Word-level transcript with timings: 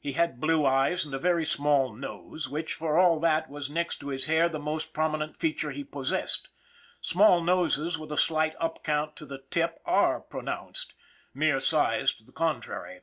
He 0.00 0.14
had 0.14 0.40
blue 0.40 0.66
eyes, 0.66 1.04
and 1.04 1.14
a 1.14 1.20
very 1.20 1.44
small 1.44 1.94
nose 1.94 2.48
which, 2.48 2.74
for 2.74 2.98
all 2.98 3.20
that, 3.20 3.48
was, 3.48 3.70
next 3.70 4.00
to 4.00 4.08
his 4.08 4.26
hair, 4.26 4.48
the 4.48 4.58
most 4.58 4.92
prominent 4.92 5.36
feature 5.36 5.70
he 5.70 5.84
possessed 5.84 6.48
small 7.00 7.40
noses 7.44 7.96
with 7.96 8.10
a 8.10 8.16
slight 8.18 8.56
up 8.58 8.82
cant 8.82 9.14
to 9.14 9.24
the 9.24 9.44
tip 9.52 9.78
are 9.86 10.18
pronounced, 10.18 10.94
mere 11.32 11.60
size 11.60 12.12
to 12.14 12.24
the 12.24 12.32
contrary. 12.32 13.02